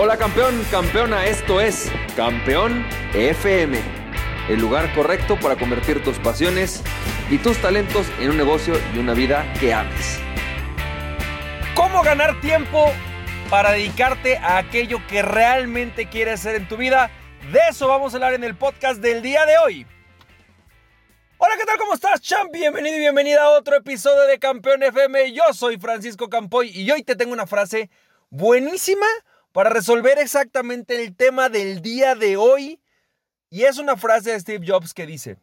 [0.00, 3.80] Hola campeón, campeona, esto es Campeón FM,
[4.48, 6.84] el lugar correcto para convertir tus pasiones
[7.28, 10.20] y tus talentos en un negocio y una vida que ames.
[11.74, 12.92] ¿Cómo ganar tiempo
[13.50, 17.10] para dedicarte a aquello que realmente quieres hacer en tu vida?
[17.50, 19.84] De eso vamos a hablar en el podcast del día de hoy.
[21.38, 21.76] Hola, ¿qué tal?
[21.76, 22.52] ¿Cómo estás, champ?
[22.52, 25.32] Bienvenido y bienvenida a otro episodio de Campeón FM.
[25.32, 27.90] Yo soy Francisco Campoy y hoy te tengo una frase
[28.30, 29.06] buenísima
[29.58, 32.80] para resolver exactamente el tema del día de hoy.
[33.50, 35.36] Y es una frase de Steve Jobs que dice,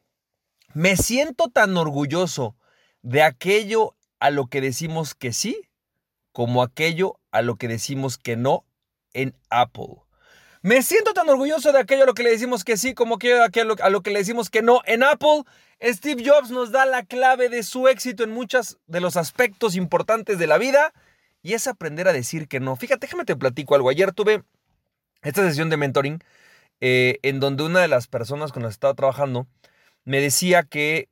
[0.74, 2.56] me siento tan orgulloso
[3.02, 5.68] de aquello a lo que decimos que sí,
[6.32, 8.64] como aquello a lo que decimos que no
[9.12, 9.98] en Apple.
[10.62, 13.44] Me siento tan orgulloso de aquello a lo que le decimos que sí, como aquello
[13.44, 15.44] a lo que le decimos que no en Apple.
[15.84, 20.40] Steve Jobs nos da la clave de su éxito en muchos de los aspectos importantes
[20.40, 20.94] de la vida
[21.46, 22.76] y es aprender a decir que no.
[22.76, 23.90] Fíjate, déjame te platico algo.
[23.90, 24.44] Ayer tuve
[25.22, 26.24] esta sesión de mentoring
[26.82, 29.46] eh, en donde una de las personas con las que estaba trabajando
[30.06, 31.08] me decía que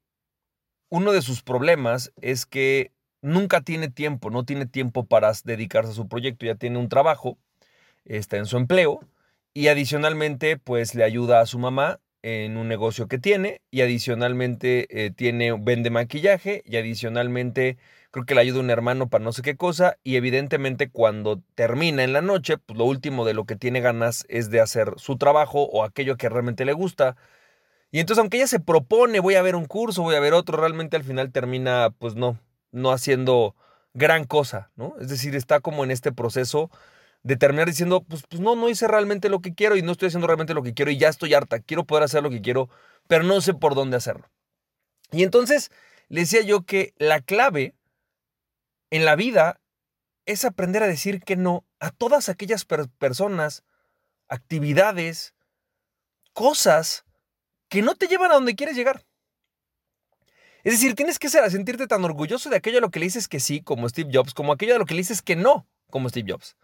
[0.90, 5.94] uno de sus problemas es que nunca tiene tiempo, no tiene tiempo para dedicarse a
[5.96, 7.38] su proyecto, ya tiene un trabajo,
[8.04, 9.02] está en su empleo
[9.54, 14.88] y adicionalmente pues le ayuda a su mamá en un negocio que tiene y adicionalmente
[14.90, 17.78] eh, tiene vende maquillaje y adicionalmente
[18.14, 22.04] creo que le ayuda un hermano para no sé qué cosa y evidentemente cuando termina
[22.04, 25.18] en la noche, pues lo último de lo que tiene ganas es de hacer su
[25.18, 27.18] trabajo o aquello que realmente le gusta.
[27.90, 30.58] Y entonces aunque ella se propone, voy a ver un curso, voy a ver otro,
[30.60, 32.40] realmente al final termina pues no,
[32.72, 33.56] no haciendo
[33.96, 34.94] gran cosa, ¿no?
[35.02, 36.70] Es decir, está como en este proceso
[37.24, 40.10] de terminar diciendo, pues, pues no, no hice realmente lo que quiero y no estoy
[40.10, 42.70] haciendo realmente lo que quiero y ya estoy harta, quiero poder hacer lo que quiero,
[43.08, 44.30] pero no sé por dónde hacerlo.
[45.12, 45.72] Y entonces
[46.10, 47.74] le decía yo que la clave
[48.94, 49.60] en la vida
[50.28, 53.64] es aprender a decir que no a todas aquellas personas,
[54.28, 55.34] actividades,
[56.34, 57.04] cosas
[57.70, 59.04] que no te llevan a donde quieres llegar.
[60.64, 63.28] Es decir, tienes que ser sentirte tan orgulloso de aquello a lo que le dices
[63.28, 66.08] que sí, como Steve Jobs, como aquello a lo que le dices que no, como
[66.08, 66.56] Steve Jobs.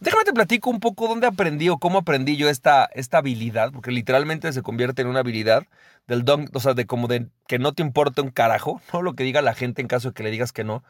[0.00, 3.90] Déjame te platico un poco dónde aprendí o cómo aprendí yo esta, esta habilidad, porque
[3.90, 5.66] literalmente se convierte en una habilidad
[6.06, 9.14] del don, o sea, de como de que no te importa un carajo, no lo
[9.14, 10.84] que diga la gente en caso de que le digas que no,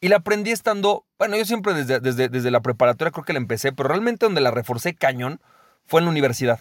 [0.00, 3.38] y la aprendí estando, bueno, yo siempre desde, desde, desde la preparatoria creo que la
[3.38, 5.40] empecé, pero realmente donde la reforcé cañón
[5.86, 6.60] fue en la universidad.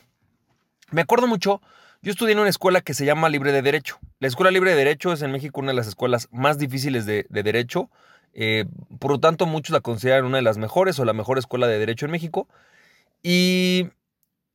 [0.91, 1.62] Me acuerdo mucho,
[2.06, 3.97] yo estudié en una escuela que se llama Libre de Derecho.
[4.19, 7.25] La Escuela Libre de Derecho es en México una de las escuelas más difíciles de,
[7.29, 7.90] derecho.
[8.34, 8.66] Eh,
[9.00, 11.79] por lo tanto, muchos la consideran una de las mejores o la mejor escuela de
[11.79, 12.47] derecho en México.
[13.23, 13.90] Y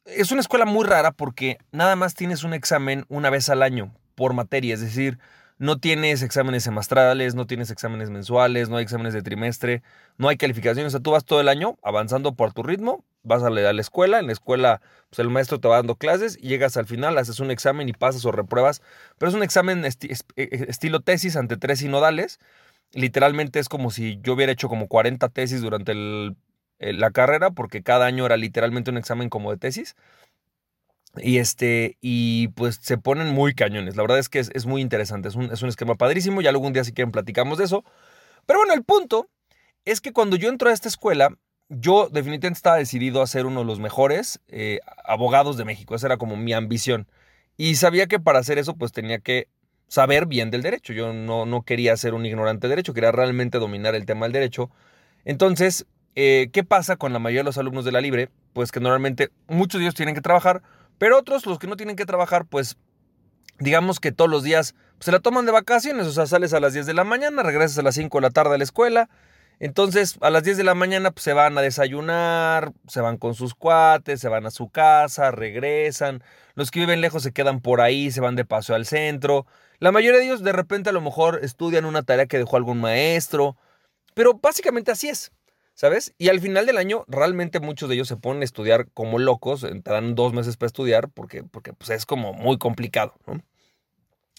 [0.05, 3.93] es una escuela muy rara porque nada más tienes un examen una vez al año
[4.15, 4.75] por materia.
[4.75, 5.19] Es decir,
[5.61, 9.83] no tienes exámenes semestrales, no tienes exámenes mensuales, no hay exámenes de trimestre,
[10.17, 10.89] no hay calificaciones.
[10.89, 14.21] O sea, tú vas todo el año avanzando por tu ritmo, vas a la, escuela,
[14.21, 17.41] en la escuela pues el maestro te va dando clases y llegas al final, haces
[17.41, 18.81] un examen y pasas o repruebas.
[19.19, 19.91] Pero es un examen e,
[20.37, 22.41] e, estilo tesis ante tres sinodales.
[22.93, 25.95] Literalmente es como si yo hubiera hecho como 40 tesis durante
[26.79, 29.95] la carrera, porque cada año era literalmente un examen como de tesis.
[31.17, 33.97] Y este, y pues se ponen muy cañones.
[33.97, 35.29] La verdad es que es, muy interesante.
[35.29, 36.41] Es un, es un, esquema padrísimo.
[36.41, 37.85] Ya algún día, si quieren, platicamos de eso.
[38.47, 39.29] Pero bueno, el punto
[39.85, 41.37] es que cuando yo entro a esta escuela,
[41.69, 45.95] yo definitivamente estaba decidido a ser uno de los mejores eh, abogados de México.
[45.95, 47.09] Esa era como mi ambición.
[47.57, 49.49] Y sabía que para hacer eso, pues tenía que
[49.89, 50.93] saber bien del derecho.
[50.93, 54.33] Yo no, no quería ser un ignorante de derecho, quería realmente dominar el tema del
[54.33, 54.71] derecho.
[55.25, 58.31] Entonces, eh, ¿qué pasa con la mayoría de los alumnos de la Libre?
[58.53, 60.63] Pues que normalmente muchos de ellos tienen que trabajar
[61.01, 62.77] pero otros, los que no tienen que trabajar, pues
[63.59, 66.61] digamos que todos los días pues, se la toman de vacaciones, o sea, sales a
[66.61, 69.09] las 10 de la mañana, regresas a las 5 de la tarde a la escuela.
[69.61, 73.35] Entonces, a las 10 de la mañana pues, se van a desayunar, se van con
[73.35, 76.23] sus cuates, se van a su casa, regresan.
[76.55, 79.47] Los que viven lejos se quedan por ahí, se van de paso al centro.
[79.79, 82.79] La mayoría de ellos de repente a lo mejor estudian una tarea que dejó algún
[82.79, 83.57] maestro.
[84.13, 85.33] Pero básicamente así es.
[85.81, 86.15] ¿Sabes?
[86.19, 89.63] Y al final del año, realmente muchos de ellos se ponen a estudiar como locos,
[89.63, 93.15] te dan dos meses para estudiar porque, porque pues, es como muy complicado.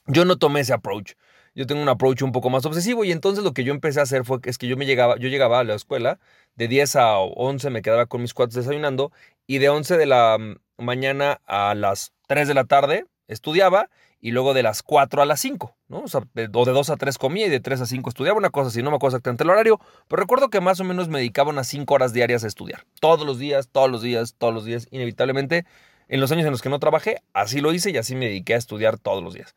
[0.06, 1.14] Yo no tomé ese approach.
[1.56, 4.04] Yo tengo un approach un poco más obsesivo y entonces lo que yo empecé a
[4.04, 6.20] hacer fue que es que yo me llegaba, yo llegaba a la escuela,
[6.54, 9.12] de 10 a 11 me quedaba con mis cuates desayunando
[9.48, 10.38] y de 11 de la
[10.78, 13.90] mañana a las 3 de la tarde estudiaba
[14.22, 16.02] y luego de las 4 a las 5, ¿no?
[16.02, 18.38] O sea, de, o de 2 a 3 comía y de 3 a 5 estudiaba,
[18.38, 21.10] una cosa así, no me acuerdo exactamente el horario, pero recuerdo que más o menos
[21.10, 22.86] me dedicaba unas 5 horas diarias a estudiar.
[23.00, 25.66] Todos los días, todos los días, todos los días, inevitablemente.
[26.08, 28.54] En los años en los que no trabajé, así lo hice y así me dediqué
[28.54, 29.56] a estudiar todos los días.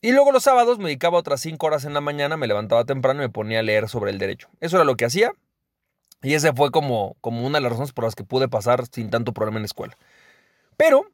[0.00, 3.22] Y luego los sábados me dedicaba otras 5 horas en la mañana, me levantaba temprano
[3.22, 4.48] y me ponía a leer sobre el derecho.
[4.60, 5.32] Eso era lo que hacía.
[6.22, 9.10] Y ese fue como, como una de las razones por las que pude pasar sin
[9.10, 9.96] tanto problema en la escuela.
[10.76, 11.06] Pero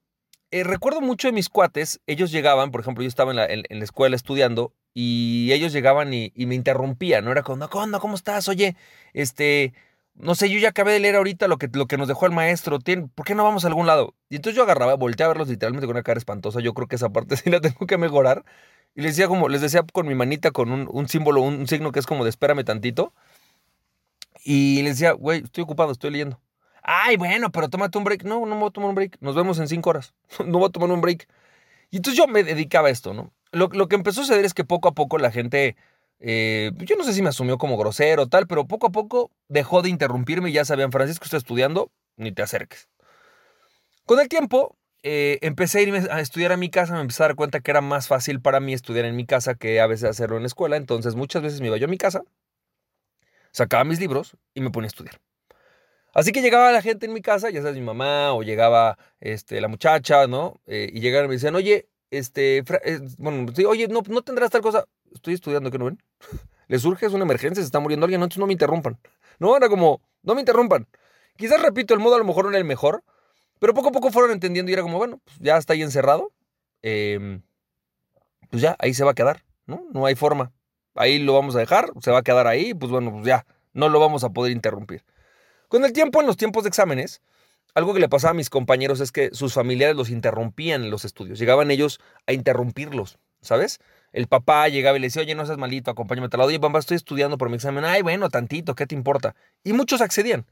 [0.50, 4.16] eh, recuerdo mucho de mis cuates, ellos llegaban, por ejemplo, yo estaba en la, escuela
[4.16, 7.32] estudiando y ellos llegaban y, me interrumpían, ¿no?
[7.32, 8.48] Era como, ¿cómo, ¿cómo estás?
[8.48, 8.76] Oye,
[9.12, 9.74] este,
[10.14, 12.32] no sé, yo ya acabé de leer ahorita lo que, lo que nos dejó el
[12.32, 12.78] maestro,
[13.14, 14.14] ¿por qué no vamos a algún lado?
[14.30, 16.96] Y entonces yo agarraba, volteé a verlos literalmente con una cara espantosa, yo creo que
[16.96, 18.44] esa parte sí la tengo que mejorar.
[18.94, 21.92] Y les decía como, les decía con mi manita, con un, símbolo, un, un signo
[21.92, 23.12] que es como de espérame tantito.
[24.44, 26.40] Y les decía, güey, estoy ocupado, estoy leyendo.
[26.90, 28.24] Ay, bueno, pero tómate un break.
[28.24, 29.18] No, no me voy a tomar un break.
[29.20, 30.14] Nos vemos en cinco horas.
[30.46, 31.28] no voy a tomar un break.
[31.90, 33.30] Y entonces yo me dedicaba a esto, ¿no?
[33.52, 35.76] Lo, que empezó a suceder es que poco a poco la gente,
[36.18, 39.30] eh, yo no sé si me asumió como grosero o tal, pero poco a poco
[39.48, 42.88] dejó de interrumpirme y ya sabían, Francisco está estudiando, ni te acerques.
[44.06, 47.26] Con el tiempo, eh, empecé a irme a estudiar a mi casa, me empecé a
[47.26, 50.08] dar cuenta que era más fácil para mí estudiar en mi casa que a veces
[50.08, 50.78] hacerlo en la escuela.
[50.78, 52.22] Entonces muchas veces me iba yo a mi casa,
[53.52, 55.20] sacaba mis libros y me ponía a estudiar.
[56.14, 59.60] Así que llegaba la gente en mi casa, ya sabes, mi mamá o llegaba este,
[59.60, 60.60] la muchacha, ¿no?
[60.66, 64.62] Eh, y llegaron y me decían, oye, este, eh, bueno, oye, no, no tendrás tal
[64.62, 64.86] cosa.
[65.12, 66.02] Estoy estudiando, ¿qué no ven?
[66.68, 68.98] Les surge, es una emergencia, se está muriendo alguien, entonces no me interrumpan.
[69.38, 70.86] No, era como, no me interrumpan.
[71.36, 73.04] Quizás, repito, el modo a lo mejor no era el mejor,
[73.58, 76.32] pero poco a poco fueron entendiendo y era como, bueno, pues ya está ahí encerrado.
[76.82, 77.42] Em,
[78.50, 79.84] pues ya, ahí se va a quedar, ¿no?
[79.92, 80.52] No hay forma.
[80.94, 83.88] Ahí lo vamos a dejar, se va a quedar ahí, pues bueno, pues ya, no
[83.88, 85.04] lo vamos a poder interrumpir.
[85.68, 87.20] Con el tiempo, en los tiempos de exámenes,
[87.74, 91.04] algo que le pasaba a mis compañeros es que sus familiares los interrumpían en los
[91.04, 91.38] estudios.
[91.38, 93.78] Llegaban ellos a interrumpirlos, ¿sabes?
[94.12, 96.48] El papá llegaba y le decía, oye, no seas malito, acompáñame a tal lado.
[96.48, 97.84] Oye, papá, estoy estudiando por mi examen.
[97.84, 99.34] Ay, bueno, tantito, ¿qué te importa?
[99.62, 100.46] Y muchos accedían.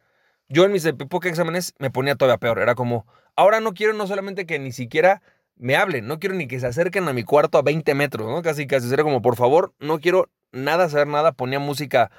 [0.48, 2.58] Yo en mis pocos exámenes me ponía todavía peor.
[2.58, 5.22] Era como, ahora no quiero no solamente que ni siquiera
[5.56, 8.42] me hablen, no quiero ni que se acerquen a mi cuarto a 20 metros, ¿no?
[8.42, 8.92] Casi, casi.
[8.92, 11.32] Era como, por favor, no quiero nada, saber nada.
[11.32, 12.10] Ponía música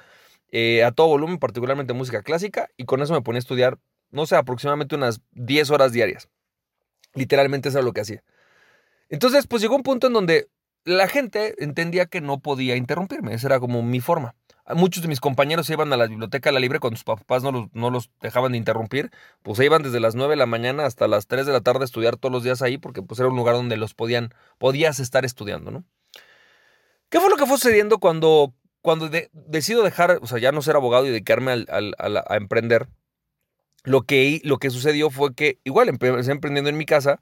[0.50, 3.78] eh, a todo volumen, particularmente música clásica, y con eso me ponía a estudiar,
[4.10, 6.28] no sé, aproximadamente unas 10 horas diarias.
[7.14, 8.22] Literalmente eso era lo que hacía.
[9.08, 10.48] Entonces, pues llegó un punto en donde
[10.84, 14.34] la gente entendía que no podía interrumpirme, esa era como mi forma.
[14.74, 17.42] Muchos de mis compañeros se iban a la biblioteca a la libre cuando sus papás
[17.42, 19.10] no los, no los dejaban de interrumpir,
[19.42, 21.82] pues se iban desde las 9 de la mañana hasta las 3 de la tarde
[21.82, 25.00] a estudiar todos los días ahí, porque pues era un lugar donde los podían, podías
[25.00, 25.84] estar estudiando, ¿no?
[27.08, 28.52] ¿Qué fue lo que fue sucediendo cuando
[28.82, 32.88] cuando decido dejar, o sea, ya no ser abogado y dedicarme a, emprender,
[33.84, 37.20] lo que, lo que sucedió fue que igual empecé emprendiendo en mi casa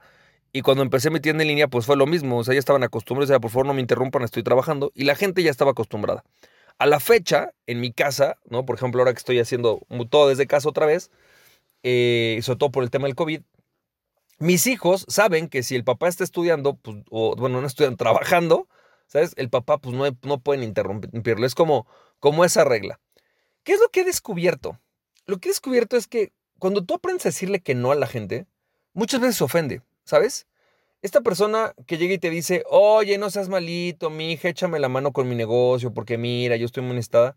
[0.53, 2.39] y cuando empecé mi tienda en línea, pues fue lo mismo.
[2.39, 5.05] O sea, ya estaban acostumbrados, o sea, por favor no me interrumpan, estoy trabajando y
[5.05, 6.25] la gente ya estaba acostumbrada.
[6.79, 8.65] A la fecha, en mi casa, ¿no?
[8.67, 9.81] Por ejemplo, ahora que estoy haciendo
[10.11, 11.11] todo desde casa otra vez,
[11.83, 13.41] eh, sobre todo por el tema del COVID,
[14.39, 18.69] mis hijos saben que si el papá está estudiando, pues, o bueno, no estudian, trabajando,
[19.07, 19.35] ¿Sabes?
[19.37, 21.47] El papá, pues no, no pueden interrumpirlo.
[21.47, 21.87] Es como,
[22.19, 23.01] como esa regla.
[23.63, 24.79] ¿Qué es lo que he descubierto?
[25.27, 28.07] Lo que he descubierto es que cuando tú aprendes a decirle que no a la
[28.07, 28.47] gente,
[28.93, 30.47] muchas veces se ofende, ¿sabes?
[31.03, 34.89] Esta persona que llega y te dice, oye, no seas malito, mi hija, échame la
[34.89, 37.37] mano con mi negocio, porque mira, yo estoy molestada.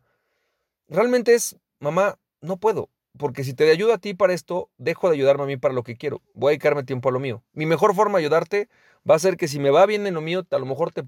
[0.87, 5.15] Realmente es, mamá, no puedo, porque si te ayudo a ti para esto, dejo de
[5.15, 6.21] ayudarme a mí para lo que quiero.
[6.33, 7.43] Voy a dedicarme tiempo a lo mío.
[7.53, 8.69] Mi mejor forma de ayudarte
[9.09, 11.03] va a ser que si me va bien en lo mío, a lo mejor te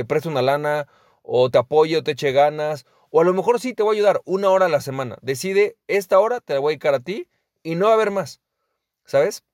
[0.00, 0.88] te presto una lana,
[1.22, 4.22] o te apoyo, te eche ganas, o a lo mejor sí te voy a ayudar
[4.24, 5.18] una hora a la semana.
[5.20, 7.28] Decide, esta hora te la voy a dedicar a ti
[7.62, 8.40] y no va a haber más.
[9.04, 9.44] ¿Sabes?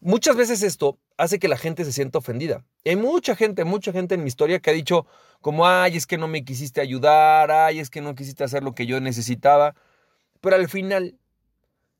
[0.00, 2.64] Muchas veces esto hace que la gente se sienta ofendida.
[2.84, 5.06] hay mucha gente, mucha gente en mi historia que ha dicho
[5.40, 8.74] como, ay, es que no me quisiste ayudar, ay, es que no quisiste hacer lo
[8.74, 9.76] que yo necesitaba.
[10.40, 11.20] Pero al final,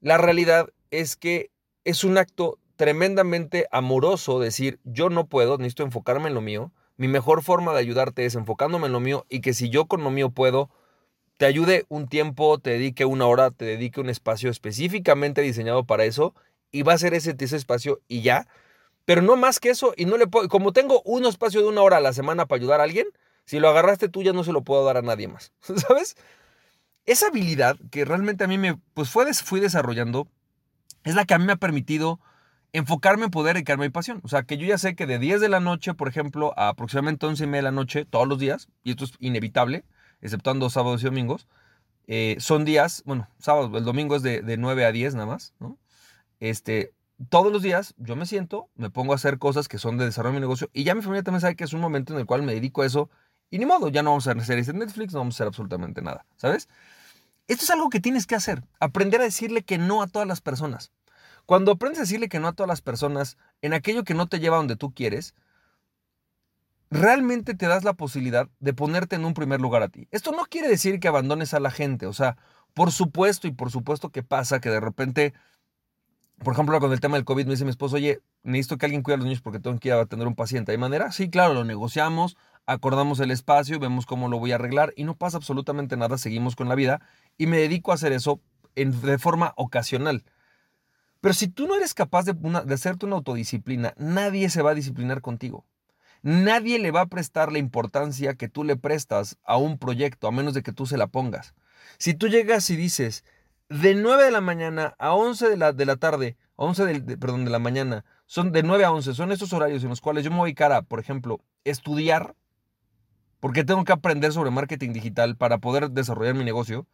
[0.01, 1.53] la realidad es que
[1.85, 7.09] es un acto tremendamente amoroso decir, yo no puedo, necesito enfocarme en lo mío, mi
[7.09, 10.11] mejor forma de ayudarte es enfocándome en lo mío y que si yo con lo
[10.11, 10.69] mío puedo,
[11.39, 16.05] te ayude un tiempo, te dedique una hora, te dedique un espacio específicamente diseñado para
[16.05, 16.35] eso
[16.71, 18.49] y va a ser ese, ese espacio y ya.
[19.07, 21.81] Pero no más que eso y no le puedo, como tengo un espacio de una
[21.81, 23.07] hora a la semana para ayudar a alguien,
[23.47, 25.55] si lo agarraste tú ya no se lo puedo dar a nadie más,
[25.89, 26.19] ¿sabes?
[27.07, 30.29] Esa habilidad que realmente a mí me, pues fue, fui desarrollando,
[31.05, 32.21] es la que a mí me ha permitido
[32.73, 34.21] enfocarme en poder dedicarme a mi pasión.
[34.25, 36.69] O sea, que yo ya sé que de 10 de la noche, por ejemplo, a
[36.69, 39.85] aproximadamente 11 y media de la noche, todos los días, y esto es inevitable,
[40.21, 41.49] exceptuando sábados y domingos,
[42.07, 45.55] eh, son días, bueno, sábado, el domingo es de, de 9 a 10 nada más,
[45.61, 45.79] ¿no?
[46.41, 46.93] Este,
[47.29, 50.33] todos los días yo me siento, me pongo a hacer cosas que son de desarrollo
[50.33, 52.27] de mi negocio, y ya mi familia también sabe que es un momento en el
[52.27, 53.11] cual me dedico a eso,
[53.51, 55.47] y ni modo, ya no vamos a hacer series en Netflix, no vamos a hacer
[55.49, 56.69] absolutamente nada, ¿sabes?
[57.47, 60.41] Esto es algo que tienes que hacer, aprender a decirle que no a todas las
[60.41, 60.93] personas.
[61.51, 64.39] Cuando aprendes a decirle que no a todas las personas en aquello que no te
[64.39, 65.35] lleva donde tú quieres,
[66.93, 70.07] realmente te das la posibilidad de ponerte en un primer lugar a ti.
[70.13, 72.37] Esto no quiere decir que abandones a la gente, o sea,
[72.73, 75.35] Por supuesto, y por supuesto que pasa que de repente,
[76.39, 79.03] por ejemplo, con el tema del COVID, me dice mi esposo, oye, necesito que alguien
[79.03, 80.71] cuide a los niños porque tengo que ir a atender un paciente.
[80.71, 81.11] ¿Hay manera?
[81.11, 85.17] Sí, claro, lo negociamos, acordamos el espacio, vemos cómo lo voy a arreglar y no
[85.17, 87.01] pasa absolutamente nada, seguimos con la vida
[87.39, 88.41] y me dedico a hacer eso
[88.77, 90.23] de forma ocasional.
[91.21, 95.21] Pero si tú no eres capaz de, hacerte una autodisciplina, nadie se va a disciplinar
[95.21, 95.67] contigo.
[96.23, 100.33] Nadie le va a prestar la importancia que tú le prestas a un proyecto, a
[100.33, 101.55] menos de que tú se la pongas.
[101.99, 103.25] Si tú llegas y dices,
[103.69, 107.45] de 9 de la mañana a 11 de la, de la tarde, 11 de, perdón,
[107.45, 110.31] de la mañana, son de 9 a 11, son esos horarios en los cuales yo
[110.31, 112.35] me voy cara, por ejemplo, estudiar,
[113.41, 116.87] porque tengo que aprender sobre marketing digital para poder desarrollar mi negocio,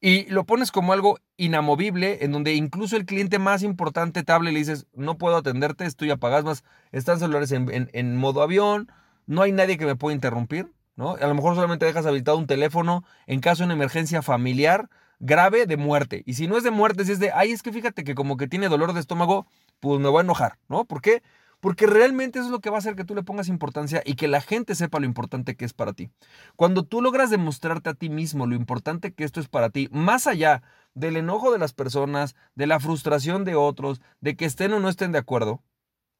[0.00, 4.50] y lo pones como algo inamovible, en donde incluso el cliente más importante te habla
[4.50, 8.90] y le dices, no puedo atenderte, estoy apagado, más, están celulares en, modo avión,
[9.26, 11.16] no hay nadie que me pueda interrumpir, ¿no?
[11.16, 14.88] A lo mejor solamente dejas habilitado un teléfono en caso de una emergencia familiar
[15.18, 16.22] grave de muerte.
[16.24, 18.38] Y si no es de muerte, si es de, ay, es que fíjate que como
[18.38, 19.46] que tiene dolor de estómago,
[19.78, 20.86] pues me voy a enojar, ¿no?
[20.86, 21.22] ¿Por qué?
[21.60, 24.14] Porque realmente eso es lo que va a hacer que tú le pongas importancia y
[24.14, 26.10] que la gente sepa lo importante que es para ti.
[26.56, 30.26] Cuando tú logras demostrarte a ti mismo lo importante que esto es para ti, más
[30.26, 30.62] allá
[30.94, 34.88] del enojo de las personas, de la frustración de otros, de que estén o no
[34.88, 35.62] estén de acuerdo,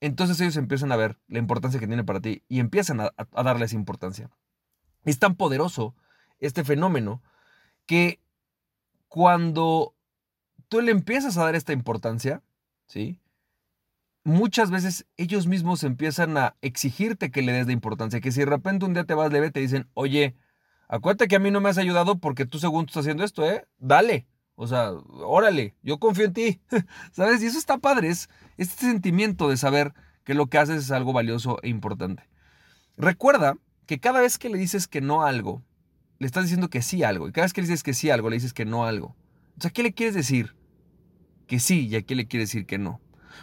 [0.01, 3.73] entonces ellos empiezan a ver la importancia que tiene para ti y empiezan a, darles
[3.73, 4.31] importancia.
[5.05, 5.95] Es tan poderoso
[6.39, 7.23] este fenómeno
[7.87, 8.21] que
[9.09, 9.95] cuando
[10.69, 12.43] tú le empiezas a dar esta importancia,
[12.87, 13.21] ¿sí?
[14.25, 18.21] Muchas veces ellos mismos empiezan a exigirte que le des de importancia.
[18.21, 20.37] Que si de repente un día te vas leve, te dicen, oye,
[20.89, 23.67] acuérdate que a mí no me has ayudado porque tú según estás haciendo esto, ¿eh?
[23.79, 24.27] Dale.
[24.55, 26.61] O sea, órale, yo confío en ti.
[27.13, 27.43] ¿Sabes?
[27.43, 28.09] Y eso está padre.
[28.09, 32.29] Es este sentimiento de saber que lo que haces es algo valioso e importante.
[32.97, 35.63] Recuerda que cada vez que le dices que no a algo,
[36.19, 37.27] le estás diciendo que sí a algo.
[37.29, 38.91] Y cada vez que le dices que sí a algo, le dices que no a
[38.91, 39.17] algo.
[39.57, 40.55] O sea, ¿qué le quieres decir?
[41.47, 43.01] Que sí y a qué le quieres decir que no.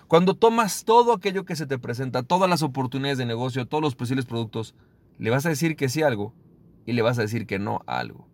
[0.07, 3.95] Cuando tomas todo aquello que se te presenta, todas las oportunidades de negocio, todos los
[3.95, 4.75] posibles productos,
[5.17, 6.33] le vas a decir que sí a algo
[6.85, 8.27] y le vas a decir que no a algo.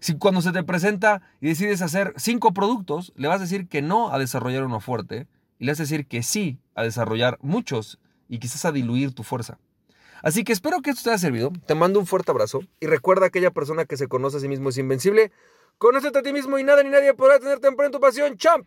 [0.00, 3.82] Si cuando se te presenta y decides hacer cinco productos, le vas a decir que
[3.82, 8.00] no a desarrollar uno fuerte y le vas a decir que sí a desarrollar muchos
[8.28, 9.58] y quizás a diluir tu fuerza.
[10.22, 11.52] Así que espero que esto te haya servido.
[11.66, 14.70] Te mando un fuerte abrazo y recuerda aquella persona que se conoce a sí mismo
[14.70, 15.32] es invencible.
[15.78, 18.36] Conócete a ti mismo y nada ni nadie podrá tenerte en tu pasión.
[18.36, 18.66] ¡Champ!